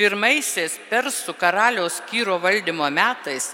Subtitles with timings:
[0.00, 3.50] Pirmaisiais persų karaliaus Kyro valdymo metais,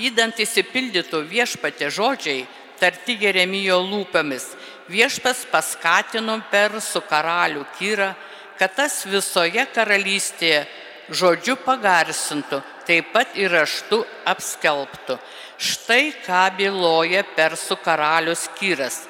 [0.00, 2.46] įdant įsipildytų viešpatė žodžiai,
[2.80, 4.46] tarti Jeremijo lūpomis,
[4.88, 8.08] viešpas paskatino persų karalių Kyrą,
[8.56, 10.64] kad tas visoje karalystėje
[11.12, 14.00] žodžiu pagarsintų, taip pat ir raštu
[14.32, 15.20] apskelbtų.
[15.60, 19.02] Štai ką byloja persų karalius Kyras.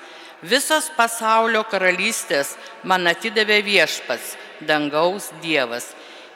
[0.43, 4.35] Visas pasaulio karalystės man atidavė viešpats,
[4.67, 5.93] dangaus Dievas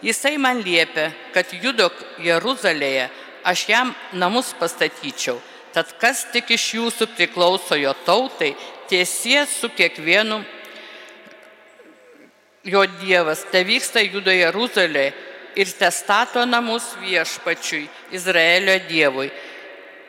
[0.07, 3.09] Jisai man liepė, kad judok Jeruzalėje,
[3.42, 5.41] aš jam namus pastatyčiau.
[5.74, 8.52] Tad kas tik iš jūsų priklauso jo tautai,
[8.88, 10.45] tiesie su kiekvienu
[12.66, 15.12] jo Dievas, te vyksta judo Jeruzalėje
[15.56, 19.28] ir te stato namus viešpačiui, Izraelio Dievui.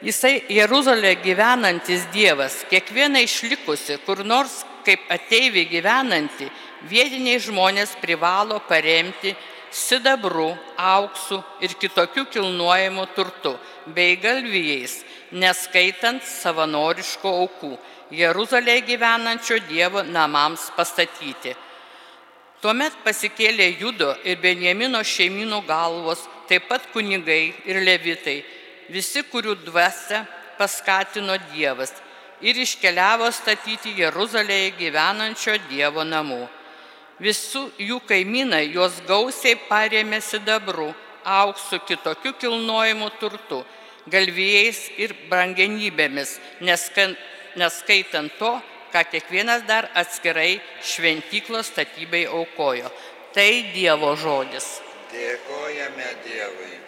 [0.05, 6.51] Jisai Jeruzalėje gyvenantis Dievas, kiekvieną išlikusi, kur nors kaip ateiviai gyvenanti,
[6.85, 9.33] vietiniai žmonės privalo paremti
[9.71, 13.57] sidabru, auksu ir kitokiu kilnuojamu turtu,
[13.95, 17.77] bei galvijais, neskaitant savanoriško aukų,
[18.11, 21.51] Jeruzalėje gyvenančio Dievo namams pastatyti.
[22.63, 28.39] Tuomet pasikėlė Judo ir Benjamino šeimynų galvos, taip pat kunigai ir levitai,
[28.89, 30.23] visi, kurių dvasia
[30.57, 31.93] paskatino Dievas
[32.41, 36.45] ir iškeliavo statyti Jeruzalėje gyvenančio Dievo namų.
[37.23, 40.91] Visų jų kaimynai juos gausiai parėmė sidabru,
[41.25, 43.63] auksu, kitokiu kilnojimu turtu,
[44.07, 48.53] galvijais ir brangenybėmis, neskaitant to,
[48.93, 52.91] ką kiekvienas dar atskirai šventyklos statybai aukojo.
[53.35, 54.77] Tai Dievo žodis.
[55.11, 56.86] Dėkojame Dievui.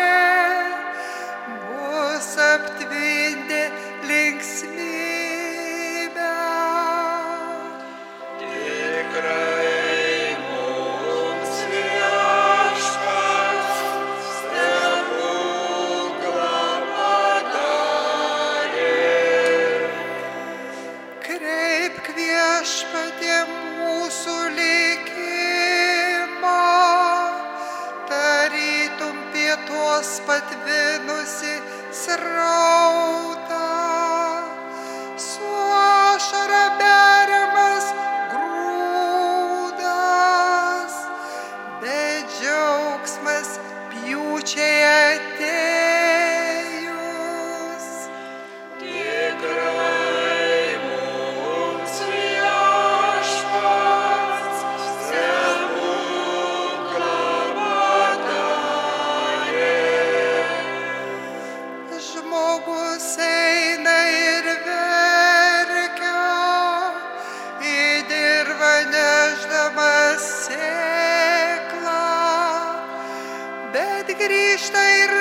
[74.54, 75.13] Krishna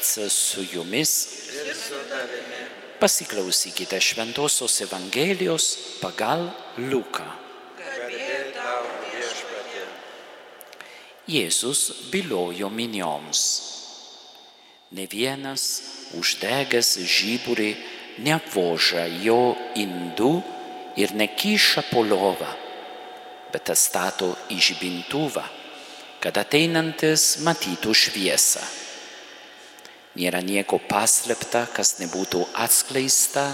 [0.00, 1.28] Viešpats su jumis.
[3.00, 7.24] Pasiklausykite Šventojios Evangelijos pagal Luką.
[11.28, 13.42] Jėzus bylojo minioms.
[14.96, 15.82] Ne vienas
[16.16, 17.76] uždegęs žiburį
[18.24, 20.42] neapvoža jo indų
[20.96, 22.50] ir nekyša po lovą,
[23.52, 25.44] bet stato į žibintuvą,
[26.20, 28.79] kad ateinantis matytų šviesą.
[30.18, 33.44] Nėra nieko paslėpta, kas nebūtų atskleista,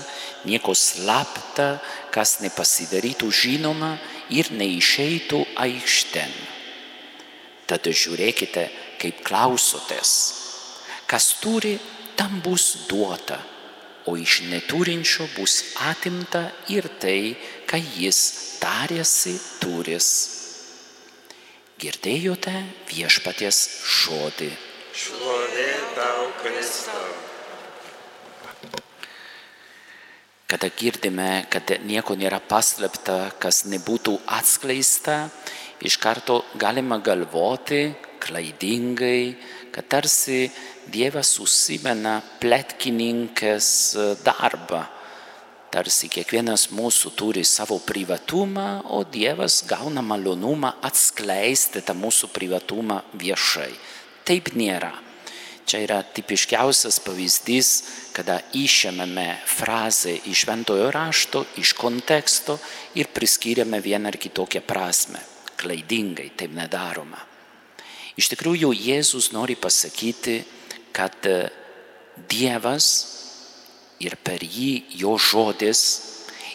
[0.48, 1.82] nieko slapta,
[2.14, 3.96] kas nepasidarytų žinoma
[4.32, 6.32] ir neišeitų aikšten.
[7.68, 8.70] Tad žiūrėkite,
[9.02, 10.12] kaip klausotės.
[11.06, 11.76] Kas turi,
[12.16, 13.36] tam bus duota,
[14.08, 17.36] o iš neturinčio bus atimta ir tai,
[17.68, 18.20] ką jis
[18.62, 20.08] tarėsi turis.
[21.76, 22.54] Girdėjote
[22.88, 23.58] viešpaties
[24.00, 24.54] žodį.
[24.96, 25.35] Tau
[26.46, 27.06] Kristau.
[30.46, 35.24] Kada girdime, kad nieko nėra paslėpta, kas nebūtų atskleista,
[35.82, 37.88] iš karto galima galvoti
[38.22, 39.34] klaidingai,
[39.74, 40.46] kad tarsi
[40.86, 43.68] Dievas užsimena plėtkininkės
[44.22, 44.84] darbą.
[45.74, 53.72] Tarsi kiekvienas mūsų turi savo privatumą, o Dievas gauna malonumą atskleisti tą mūsų privatumą viešai.
[54.22, 55.05] Taip nėra.
[55.66, 57.68] Čia yra tipiškiausias pavyzdys,
[58.14, 62.54] kada išėmėme frazę iš šventojo rašto, iš konteksto
[62.94, 65.18] ir priskiriame vieną ar kitokią prasme.
[65.58, 67.18] Klaidingai taip nedaroma.
[68.14, 70.36] Iš tikrųjų, Jėzus nori pasakyti,
[70.94, 71.26] kad
[72.30, 72.86] Dievas
[73.98, 74.70] ir per jį
[75.02, 75.82] jo žodis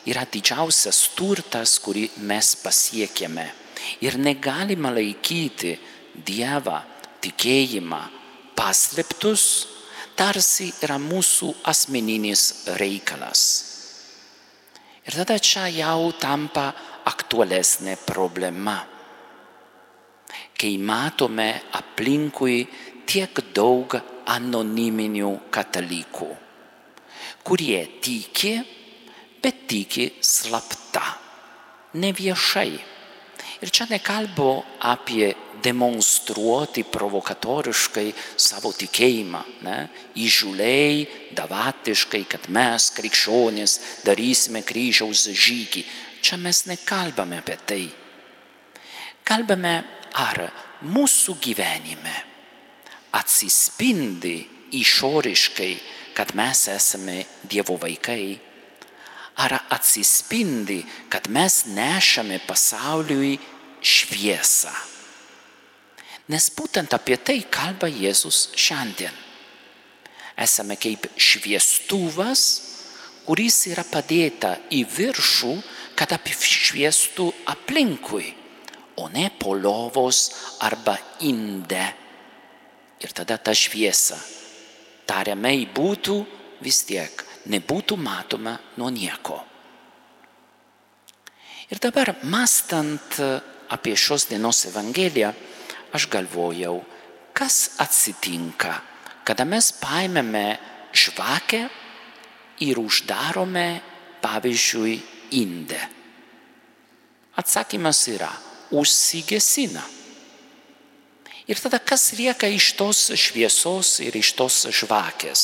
[0.07, 3.45] yra didžiausias turtas, kurį mes pasiekėme.
[4.07, 5.75] Ir negalima laikyti
[6.15, 6.79] Dievą,
[7.21, 8.20] tikėjimą,
[8.61, 9.43] paslėptus,
[10.13, 12.43] tarsi yra mūsų asmeninis
[12.77, 13.41] reikalas.
[15.01, 16.67] Ir tada čia jau tampa
[17.09, 18.77] aktualesnė problema.
[20.53, 22.59] Kai matome aplinkui
[23.09, 23.97] tiek daug
[24.29, 26.29] anoniminių katalikų,
[27.41, 28.53] kurie tiki,
[29.41, 31.18] bet tiki slapta,
[31.97, 32.91] neviešai.
[33.61, 34.51] Ir čia nekalbu
[34.89, 35.30] apie
[35.61, 39.77] demonstruoti provokatoriškai savo tikėjimą, ne?
[40.18, 41.06] įžuliai,
[41.37, 45.85] davatiškai, kad mes, krikščionys, darysime kryžiaus žygį.
[46.25, 47.83] Čia mes nekalbame apie tai.
[49.21, 49.75] Kalbame,
[50.18, 50.41] ar
[50.89, 52.15] mūsų gyvenime
[53.21, 54.39] atsispindi
[54.81, 55.73] išoriškai,
[56.18, 58.39] kad mes esame Dievo vaikai,
[59.35, 63.38] ar atsispindi, kad mes nešame pasauliui
[63.81, 64.73] šviesą.
[66.31, 69.14] Nes būtent apie tai kalba Jėzus šiandien.
[70.40, 72.44] Esame kaip šviestuvas,
[73.26, 75.56] kuris yra padėta į viršų,
[75.95, 78.31] kad apšviestų aplinkui,
[79.02, 80.30] o ne po lovos
[80.64, 80.95] arba
[81.28, 81.83] inde.
[83.02, 84.19] Ir tada ta šviesa
[85.11, 86.16] tariamai būtų
[86.64, 89.40] vis tiek, nebūtų matoma nuo nieko.
[91.71, 93.16] Ir dabar, mastant
[93.71, 95.31] apie šios dienos Evangeliją,
[95.95, 96.81] aš galvojau,
[97.33, 98.76] kas atsitinka,
[99.24, 100.45] kada mes paėmėme
[100.92, 101.62] žvakę
[102.68, 103.81] ir uždarome,
[104.21, 105.00] pavyzdžiui,
[105.40, 105.80] indę.
[107.40, 108.30] Atsakymas yra
[108.76, 109.83] užsigesina.
[111.48, 115.44] Ir tada kas lieka iš tos šviesos ir iš tos žvakės?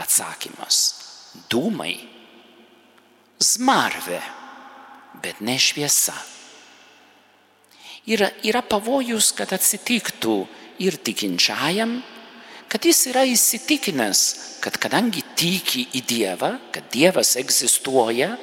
[0.00, 0.78] Atsakymas-
[1.52, 1.94] dūmai,
[3.40, 4.20] smarvė,
[5.22, 6.16] bet ne šviesa.
[8.08, 10.36] Yra, yra pavojus, kad atsitiktų
[10.80, 12.00] ir tikinčiajam,
[12.70, 14.20] kad jis yra įsitikinęs,
[14.64, 18.36] kad kadangi tiki į Dievą, kad Dievas egzistuoja,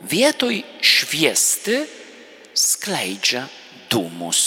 [0.00, 1.82] vietoj šviesti
[2.54, 3.44] skleidžia
[3.90, 4.42] dūmus.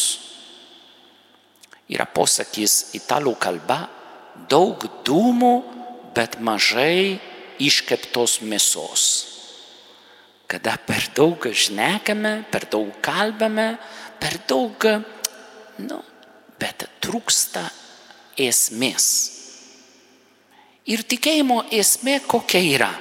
[1.92, 3.82] Yra posakis italų kalba
[4.50, 5.54] daug dūmų,
[6.16, 7.20] bet mažai
[7.62, 9.06] iškeptos mėsos.
[10.52, 13.78] Kada per daug šnekame, per daug kalbame,
[14.20, 14.88] per daug,
[15.80, 16.02] nu,
[16.60, 17.64] bet trūksta
[18.40, 19.08] esmės.
[20.92, 22.92] Ir tikėjimo esmė kokia yra?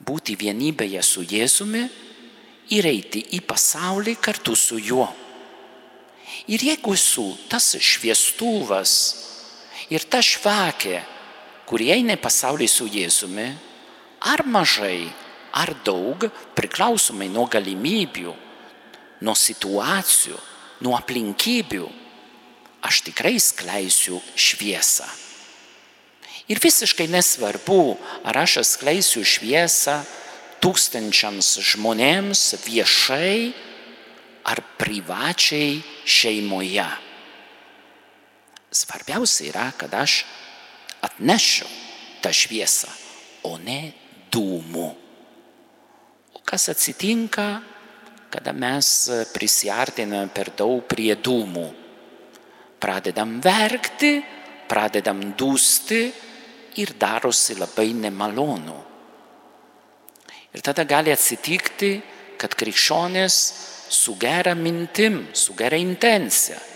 [0.00, 1.82] Būti vienybėje su Jėzumi
[2.72, 5.08] ir eiti į pasaulį kartu su juo.
[6.48, 8.94] Ir jeigu esu tas šviestuvas
[9.90, 11.00] ir ta švakė,
[11.68, 13.48] kurie eina į pasaulį su Jėzumi,
[14.30, 15.10] ar mažai,
[15.52, 18.34] ar daug, priklausomai nuo galimybių,
[19.26, 20.38] nuo situacijų,
[20.86, 21.88] nuo aplinkybių,
[22.86, 25.08] aš tikrai skleisiu šviesą.
[26.50, 30.00] Ir visiškai nesvarbu, ar aš skleisiu šviesą
[30.60, 33.52] tūkstančiams žmonėms viešai
[34.50, 36.88] ar privačiai šeimoje.
[38.70, 40.22] Svarbiausia yra, kad aš
[41.02, 41.66] atnešiu
[42.22, 42.90] tą šviesą,
[43.50, 43.90] o ne
[44.30, 44.88] dūmų.
[46.38, 47.48] O kas atsitinka,
[48.30, 51.66] kada mes prisiartiname per daug prie dūmų?
[52.80, 54.14] Pradedam verkti,
[54.70, 56.00] pradedam dūsti
[56.78, 58.78] ir darosi labai nemalonu.
[60.54, 61.96] Ir tada gali atsitikti,
[62.38, 63.36] kad krikščionis
[63.90, 66.70] su gera mintim, su gera intencija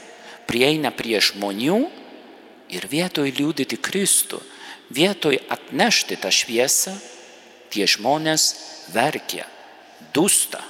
[0.48, 1.78] prieina prie žmonių
[2.74, 4.40] ir vietoj liūdyti Kristų,
[4.94, 6.94] vietoj atnešti tą šviesą,
[7.72, 8.44] tie žmonės
[8.94, 9.46] verkia,
[10.14, 10.62] dusta.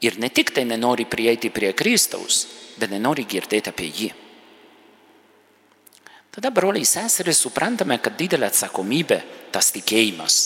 [0.00, 2.46] Ir ne tik tai nenori prieiti prie Kristaus,
[2.78, 4.12] bet nenori girdėti apie jį.
[6.38, 9.18] Tada, broliai seserys, suprantame, kad didelė atsakomybė
[9.50, 10.38] tas tikėjimas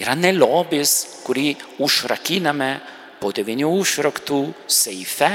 [0.00, 2.72] yra ne lobis, kurį užrakiname
[3.20, 5.30] po devinių užraktų seife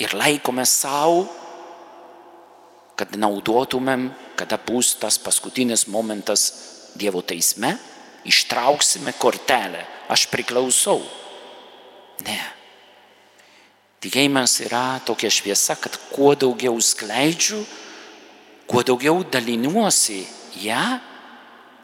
[0.00, 1.26] ir laikome savo,
[2.96, 6.50] kad naudotumėm, kada bus tas paskutinis momentas
[6.90, 7.76] Dievo teisme,
[8.26, 10.98] ištrauksime kortelę, aš priklausau.
[12.26, 12.40] Ne.
[14.02, 17.60] Tikėjimas yra tokia šviesa, kad kuo daugiau skleidžiu,
[18.66, 20.24] kuo daugiau dalinuosi
[20.64, 20.84] ją,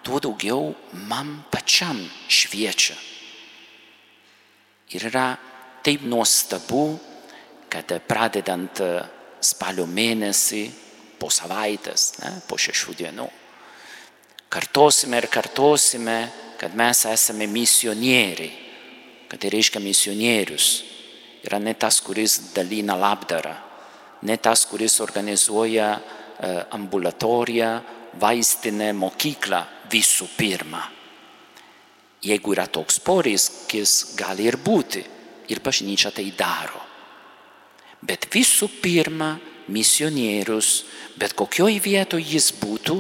[0.02, 0.72] tuo daugiau
[1.06, 2.96] man pačiam šviečia.
[4.96, 5.36] Ir yra
[5.86, 6.96] taip nuostabu,
[7.72, 8.80] kad pradedant
[9.40, 10.64] spalio mėnesį,
[11.16, 13.26] po savaitės, ne, po šešių dienų,
[14.52, 16.18] kartosime ir kartosime,
[16.60, 18.52] kad mes esame misionieriai.
[19.26, 20.68] Kad tai reiškia misionierius.
[21.42, 23.54] Yra ne tas, kuris dalina labdarą,
[24.22, 25.88] ne tas, kuris organizuoja
[26.74, 27.70] ambulatoriją,
[28.20, 30.84] vaistinę, mokyklą visų pirma.
[32.26, 35.04] Jeigu yra toks poreikis, gali ir būti.
[35.50, 36.85] Ir bažnyčia tai daro.
[38.02, 39.36] Bet visų pirma,
[39.72, 40.84] misionierius,
[41.18, 42.96] bet kokioj vietoj jis būtų,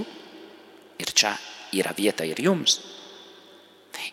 [0.98, 1.36] ir čia
[1.76, 2.80] yra vieta ir jums,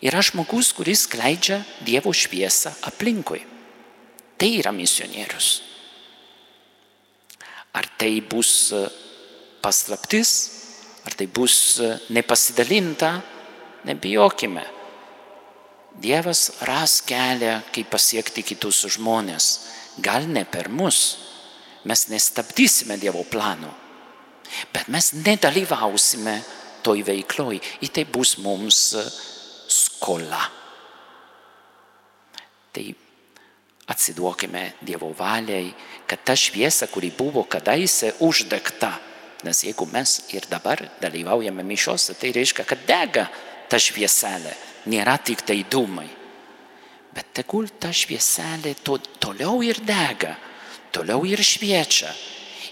[0.04, 3.42] yra žmogus, kuris skleidžia Dievo šviesą aplinkui.
[4.38, 5.62] Tai yra misionierius.
[7.74, 8.72] Ar tai bus
[9.62, 10.32] paslaptis,
[11.06, 13.16] ar tai bus nepasidalinta,
[13.84, 14.64] nebijokime.
[15.94, 19.46] Dievas ras kelią, kaip pasiekti kitus žmonės.
[20.02, 21.18] Gal ne per mus.
[21.84, 23.70] Mes nestabdysime Dievo plano.
[24.72, 26.38] Bet mes nedalyvausime
[26.84, 27.60] toj veikloj.
[27.84, 28.94] Ir tai bus mums
[29.68, 30.40] skola.
[32.72, 32.86] Tai
[33.86, 35.74] atsiduokime Dievo valiai,
[36.06, 38.92] kad ta šviesa, kuri buvo kadaise uždegta,
[39.44, 43.28] nes jeigu mes ir dabar dalyvaujame mišiuose, tai reiškia, kad dega
[43.68, 44.54] ta švieselė,
[44.88, 46.08] nėra tik tai dūmai
[47.14, 50.34] bet tegul ta švieselė to, toliau ir dega,
[50.92, 52.10] toliau ir šviečia.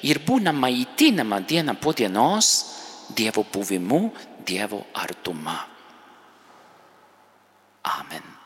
[0.03, 2.71] Ir būna maitinama diena po dienos
[3.13, 4.09] Dievo buvimu,
[4.47, 5.59] Dievo artuma.
[7.83, 8.42] Amen.